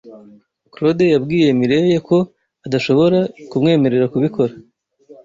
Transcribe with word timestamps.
Claude 0.73 1.05
yabwiye 1.13 1.47
Mirelle 1.59 1.97
ko 2.07 2.17
adashobora 2.65 3.19
kumwemerera 3.49 4.05
kubikora. 4.13 4.53